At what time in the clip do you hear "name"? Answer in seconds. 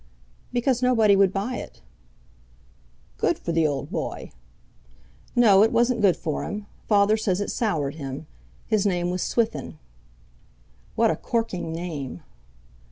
8.87-9.11, 11.71-12.23